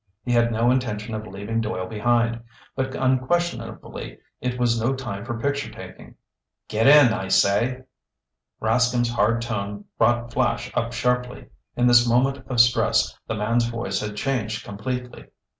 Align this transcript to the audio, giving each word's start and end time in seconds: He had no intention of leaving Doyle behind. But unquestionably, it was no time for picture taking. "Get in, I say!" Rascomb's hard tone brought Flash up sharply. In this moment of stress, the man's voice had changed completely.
He 0.23 0.31
had 0.31 0.51
no 0.51 0.71
intention 0.71 1.13
of 1.13 1.27
leaving 1.27 1.61
Doyle 1.61 1.85
behind. 1.85 2.41
But 2.75 2.95
unquestionably, 2.95 4.17
it 4.39 4.57
was 4.59 4.81
no 4.81 4.95
time 4.95 5.23
for 5.23 5.39
picture 5.39 5.71
taking. 5.71 6.15
"Get 6.67 6.87
in, 6.87 7.13
I 7.13 7.27
say!" 7.27 7.81
Rascomb's 8.59 9.11
hard 9.13 9.43
tone 9.43 9.85
brought 9.99 10.33
Flash 10.33 10.71
up 10.73 10.91
sharply. 10.93 11.49
In 11.75 11.85
this 11.85 12.07
moment 12.09 12.39
of 12.47 12.59
stress, 12.59 13.15
the 13.27 13.35
man's 13.35 13.65
voice 13.67 13.99
had 13.99 14.15
changed 14.15 14.65
completely. 14.65 15.25